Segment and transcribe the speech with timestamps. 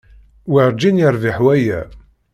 [0.51, 1.81] Werǧin yerbiḥ waya.